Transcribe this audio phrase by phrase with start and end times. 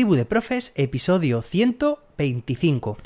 [0.00, 2.96] Tribu de Profes, episodio 125.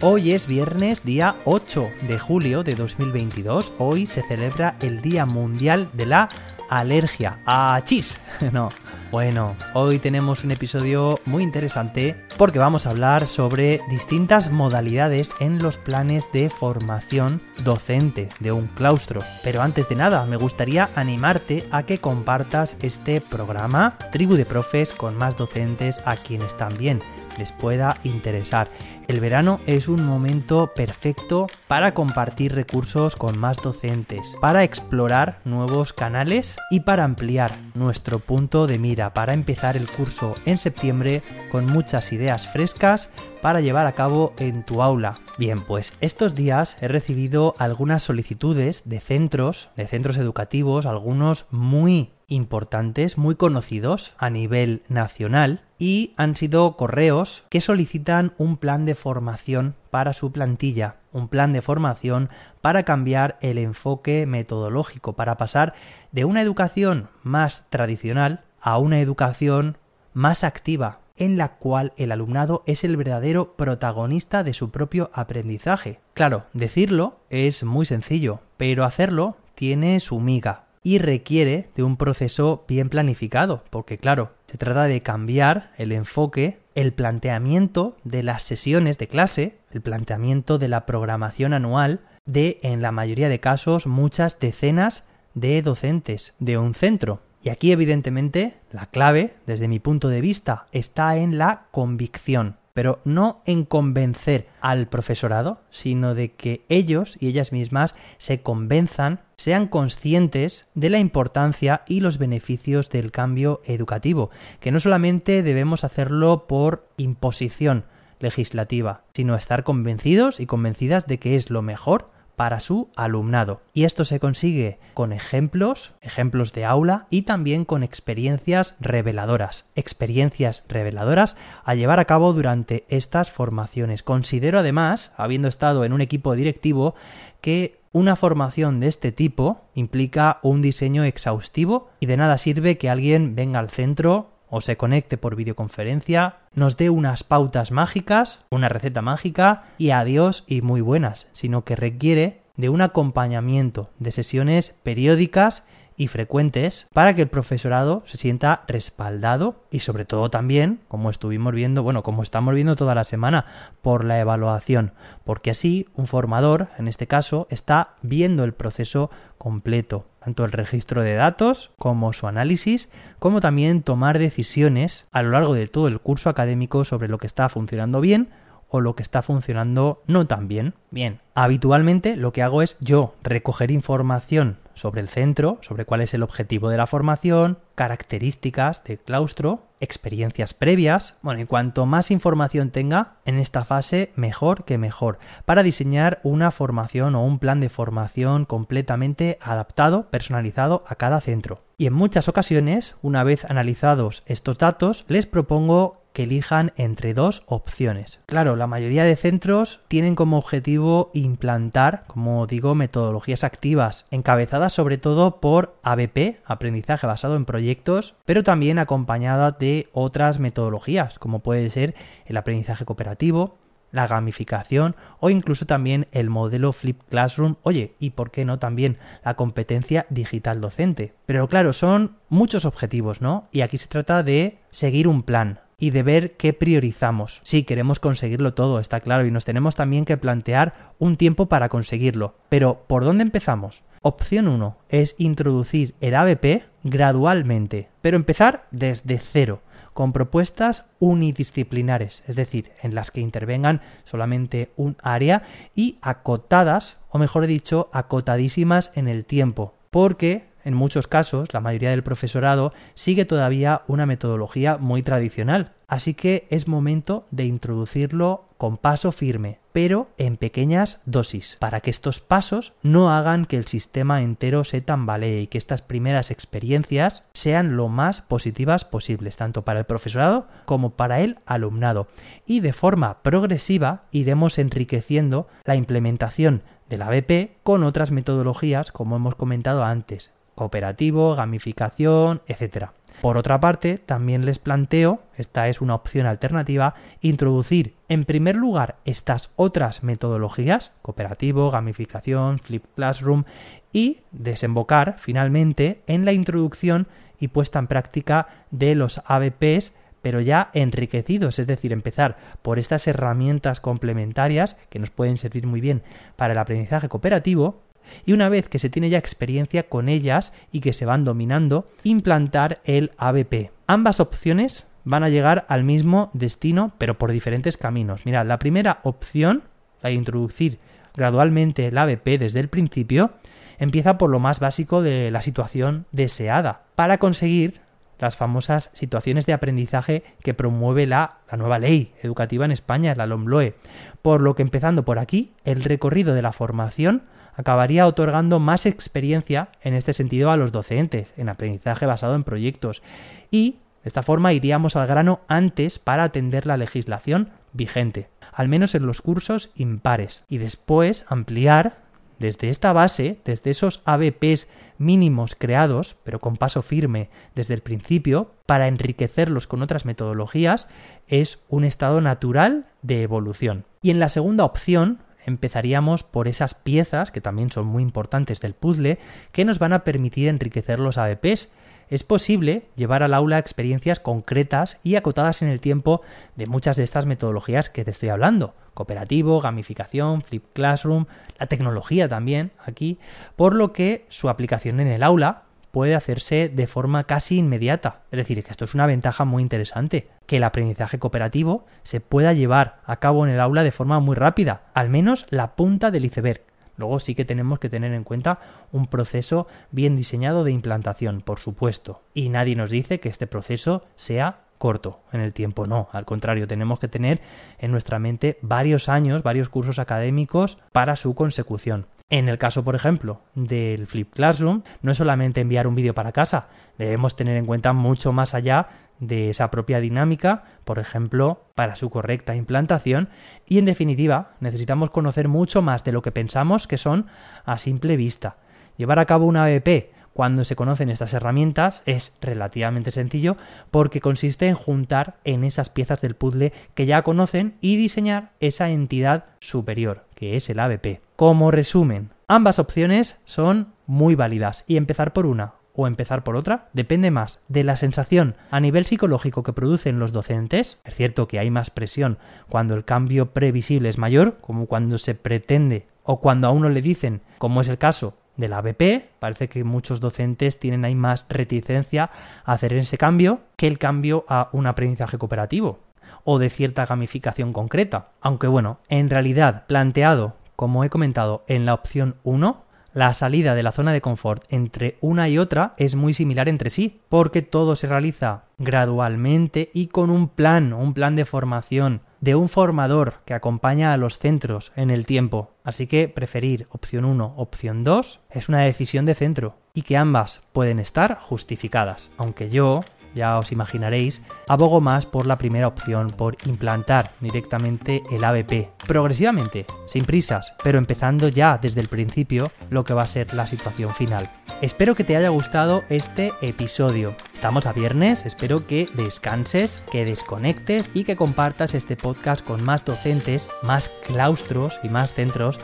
[0.00, 3.74] Hoy es viernes día 8 de julio de 2022.
[3.76, 6.30] Hoy se celebra el Día Mundial de la
[6.68, 8.18] Alergia a chis.
[8.52, 8.70] No.
[9.10, 15.62] Bueno, hoy tenemos un episodio muy interesante porque vamos a hablar sobre distintas modalidades en
[15.62, 19.20] los planes de formación docente de un claustro.
[19.44, 24.92] Pero antes de nada, me gustaría animarte a que compartas este programa Tribu de Profes
[24.92, 27.00] con más docentes a quienes también
[27.38, 28.70] les pueda interesar.
[29.08, 35.92] El verano es un momento perfecto para compartir recursos con más docentes, para explorar nuevos
[35.92, 41.66] canales y para ampliar nuestro punto de mira, para empezar el curso en septiembre con
[41.66, 43.10] muchas ideas frescas
[43.42, 45.18] para llevar a cabo en tu aula.
[45.38, 52.15] Bien, pues estos días he recibido algunas solicitudes de centros, de centros educativos, algunos muy
[52.28, 58.94] importantes, muy conocidos a nivel nacional y han sido correos que solicitan un plan de
[58.94, 65.74] formación para su plantilla, un plan de formación para cambiar el enfoque metodológico, para pasar
[66.12, 69.78] de una educación más tradicional a una educación
[70.12, 76.00] más activa, en la cual el alumnado es el verdadero protagonista de su propio aprendizaje.
[76.14, 82.64] Claro, decirlo es muy sencillo, pero hacerlo tiene su miga y requiere de un proceso
[82.68, 88.96] bien planificado, porque claro, se trata de cambiar el enfoque, el planteamiento de las sesiones
[88.96, 94.38] de clase, el planteamiento de la programación anual de, en la mayoría de casos, muchas
[94.38, 97.20] decenas de docentes de un centro.
[97.42, 103.00] Y aquí, evidentemente, la clave, desde mi punto de vista, está en la convicción pero
[103.06, 109.66] no en convencer al profesorado, sino de que ellos y ellas mismas se convenzan, sean
[109.68, 114.30] conscientes de la importancia y los beneficios del cambio educativo,
[114.60, 117.84] que no solamente debemos hacerlo por imposición
[118.18, 123.62] legislativa, sino estar convencidos y convencidas de que es lo mejor para su alumnado.
[123.72, 129.64] Y esto se consigue con ejemplos, ejemplos de aula y también con experiencias reveladoras.
[129.74, 134.02] Experiencias reveladoras a llevar a cabo durante estas formaciones.
[134.02, 136.94] Considero además, habiendo estado en un equipo directivo,
[137.40, 142.90] que una formación de este tipo implica un diseño exhaustivo y de nada sirve que
[142.90, 148.68] alguien venga al centro o se conecte por videoconferencia, nos dé unas pautas mágicas, una
[148.68, 154.74] receta mágica y adiós y muy buenas, sino que requiere de un acompañamiento de sesiones
[154.82, 155.64] periódicas
[155.96, 161.54] y frecuentes para que el profesorado se sienta respaldado y sobre todo también, como estuvimos
[161.54, 163.46] viendo, bueno, como estamos viendo toda la semana,
[163.82, 164.92] por la evaluación,
[165.24, 171.02] porque así un formador, en este caso, está viendo el proceso completo, tanto el registro
[171.02, 176.00] de datos como su análisis, como también tomar decisiones a lo largo de todo el
[176.00, 178.28] curso académico sobre lo que está funcionando bien
[178.68, 180.74] o lo que está funcionando no tan bien.
[180.90, 186.14] Bien, habitualmente lo que hago es yo recoger información sobre el centro, sobre cuál es
[186.14, 191.14] el objetivo de la formación, características del claustro, experiencias previas.
[191.22, 196.50] Bueno, y cuanto más información tenga en esta fase, mejor que mejor, para diseñar una
[196.50, 201.62] formación o un plan de formación completamente adaptado, personalizado a cada centro.
[201.78, 207.42] Y en muchas ocasiones, una vez analizados estos datos, les propongo que elijan entre dos
[207.44, 208.20] opciones.
[208.24, 214.96] Claro, la mayoría de centros tienen como objetivo implantar, como digo, metodologías activas, encabezadas sobre
[214.96, 221.68] todo por ABP, aprendizaje basado en proyectos, pero también acompañada de otras metodologías, como puede
[221.68, 221.94] ser
[222.24, 223.58] el aprendizaje cooperativo,
[223.92, 228.96] la gamificación o incluso también el modelo Flip Classroom, oye, y por qué no también
[229.22, 231.12] la competencia digital docente.
[231.26, 233.48] Pero claro, son muchos objetivos, ¿no?
[233.52, 237.40] Y aquí se trata de seguir un plan, y de ver qué priorizamos.
[237.44, 241.68] Sí, queremos conseguirlo todo, está claro, y nos tenemos también que plantear un tiempo para
[241.68, 242.34] conseguirlo.
[242.48, 243.82] Pero, ¿por dónde empezamos?
[244.02, 249.62] Opción 1 es introducir el ABP gradualmente, pero empezar desde cero
[249.92, 255.42] con propuestas unidisciplinares, es decir, en las que intervengan solamente un área
[255.74, 261.90] y acotadas, o mejor dicho, acotadísimas en el tiempo, porque en muchos casos, la mayoría
[261.90, 268.76] del profesorado sigue todavía una metodología muy tradicional, así que es momento de introducirlo con
[268.76, 274.22] paso firme, pero en pequeñas dosis, para que estos pasos no hagan que el sistema
[274.22, 279.78] entero se tambalee y que estas primeras experiencias sean lo más positivas posibles, tanto para
[279.78, 282.08] el profesorado como para el alumnado.
[282.44, 289.14] Y de forma progresiva iremos enriqueciendo la implementación de la BP con otras metodologías, como
[289.14, 292.88] hemos comentado antes, cooperativo, gamificación, etc.
[293.22, 298.96] Por otra parte, también les planteo, esta es una opción alternativa, introducir en primer lugar
[299.04, 303.44] estas otras metodologías, cooperativo, gamificación, flip classroom,
[303.92, 307.06] y desembocar finalmente en la introducción
[307.38, 309.94] y puesta en práctica de los ABPs
[310.26, 315.80] pero ya enriquecidos, es decir, empezar por estas herramientas complementarias que nos pueden servir muy
[315.80, 316.02] bien
[316.34, 317.80] para el aprendizaje cooperativo
[318.24, 321.86] y una vez que se tiene ya experiencia con ellas y que se van dominando,
[322.04, 323.70] implantar el ABP.
[323.86, 328.26] Ambas opciones van a llegar al mismo destino, pero por diferentes caminos.
[328.26, 329.62] Mirad, la primera opción,
[330.02, 330.78] la de introducir
[331.14, 333.30] gradualmente el ABP desde el principio,
[333.78, 337.80] empieza por lo más básico de la situación deseada, para conseguir
[338.18, 343.26] las famosas situaciones de aprendizaje que promueve la, la, nueva ley educativa en España, la
[343.26, 343.74] LOMLOE.
[344.22, 347.24] Por lo que empezando por aquí, el recorrido de la formación
[347.56, 353.02] acabaría otorgando más experiencia en este sentido a los docentes, en aprendizaje basado en proyectos.
[353.50, 358.94] Y de esta forma iríamos al grano antes para atender la legislación vigente, al menos
[358.94, 362.06] en los cursos impares, y después ampliar
[362.38, 364.68] desde esta base, desde esos ABPs
[364.98, 370.88] mínimos creados, pero con paso firme desde el principio, para enriquecerlos con otras metodologías,
[371.28, 373.84] es un estado natural de evolución.
[374.02, 378.74] Y en la segunda opción, empezaríamos por esas piezas, que también son muy importantes del
[378.74, 379.18] puzzle,
[379.52, 381.68] que nos van a permitir enriquecer los ABPs
[382.08, 386.22] es posible llevar al aula experiencias concretas y acotadas en el tiempo
[386.54, 388.74] de muchas de estas metodologías que te estoy hablando.
[388.94, 391.26] Cooperativo, gamificación, flip classroom,
[391.58, 393.18] la tecnología también aquí,
[393.56, 395.64] por lo que su aplicación en el aula
[395.96, 398.20] puede hacerse de forma casi inmediata.
[398.30, 402.52] Es decir, que esto es una ventaja muy interesante, que el aprendizaje cooperativo se pueda
[402.52, 406.26] llevar a cabo en el aula de forma muy rápida, al menos la punta del
[406.26, 406.60] iceberg.
[406.98, 408.58] Luego sí que tenemos que tener en cuenta
[408.92, 412.20] un proceso bien diseñado de implantación, por supuesto.
[412.34, 416.68] Y nadie nos dice que este proceso sea corto en el tiempo, no, al contrario,
[416.68, 417.40] tenemos que tener
[417.78, 422.06] en nuestra mente varios años, varios cursos académicos para su consecución.
[422.28, 426.32] En el caso, por ejemplo, del Flip Classroom, no es solamente enviar un vídeo para
[426.32, 426.66] casa,
[426.98, 428.88] debemos tener en cuenta mucho más allá
[429.20, 433.28] de esa propia dinámica, por ejemplo, para su correcta implantación
[433.64, 437.26] y en definitiva necesitamos conocer mucho más de lo que pensamos que son
[437.64, 438.56] a simple vista.
[438.96, 443.56] Llevar a cabo una ABP cuando se conocen estas herramientas es relativamente sencillo
[443.90, 448.90] porque consiste en juntar en esas piezas del puzzle que ya conocen y diseñar esa
[448.90, 451.22] entidad superior, que es el ABP.
[451.36, 456.90] Como resumen, ambas opciones son muy válidas y empezar por una o empezar por otra
[456.92, 461.00] depende más de la sensación a nivel psicológico que producen los docentes.
[461.06, 462.36] Es cierto que hay más presión
[462.68, 467.00] cuando el cambio previsible es mayor, como cuando se pretende o cuando a uno le
[467.00, 471.46] dicen, como es el caso de la ABP, parece que muchos docentes tienen ahí más
[471.48, 472.30] reticencia
[472.64, 476.00] a hacer ese cambio que el cambio a un aprendizaje cooperativo
[476.44, 478.28] o de cierta gamificación concreta.
[478.40, 482.84] Aunque bueno, en realidad planteado, como he comentado, en la opción 1,
[483.16, 486.90] la salida de la zona de confort entre una y otra es muy similar entre
[486.90, 492.54] sí, porque todo se realiza gradualmente y con un plan, un plan de formación de
[492.54, 495.72] un formador que acompaña a los centros en el tiempo.
[495.82, 500.62] Así que preferir opción 1, opción 2 es una decisión de centro y que ambas
[500.72, 502.30] pueden estar justificadas.
[502.36, 503.00] Aunque yo
[503.36, 509.86] ya os imaginaréis, abogo más por la primera opción, por implantar directamente el ABP, progresivamente,
[510.08, 514.12] sin prisas, pero empezando ya desde el principio lo que va a ser la situación
[514.14, 514.50] final.
[514.80, 517.34] Espero que te haya gustado este episodio.
[517.52, 523.04] Estamos a viernes, espero que descanses, que desconectes y que compartas este podcast con más
[523.04, 525.78] docentes, más claustros y más centros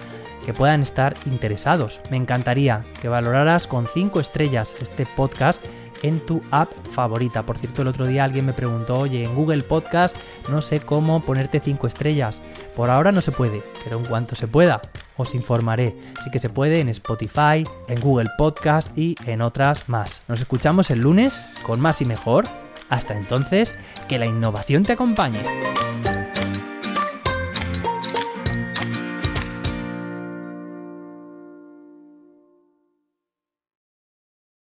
[0.44, 2.00] que puedan estar interesados.
[2.10, 5.64] Me encantaría que valoraras con 5 estrellas este podcast
[6.02, 7.44] en tu app favorita.
[7.44, 10.16] Por cierto, el otro día alguien me preguntó, oye, en Google Podcast
[10.48, 12.42] no sé cómo ponerte 5 estrellas.
[12.76, 14.82] Por ahora no se puede, pero en cuanto se pueda,
[15.16, 15.94] os informaré.
[16.22, 20.22] Sí que se puede en Spotify, en Google Podcast y en otras más.
[20.28, 22.46] Nos escuchamos el lunes con más y mejor.
[22.88, 23.74] Hasta entonces,
[24.06, 25.40] que la innovación te acompañe.